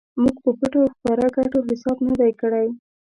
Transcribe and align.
موږ 0.21 0.35
په 0.45 0.49
پټو 0.57 0.79
او 0.83 0.89
ښکاره 0.95 1.27
ګټو 1.37 1.59
حساب 1.67 1.97
نه 2.07 2.13
دی 2.19 2.31
کړی. 2.41 2.67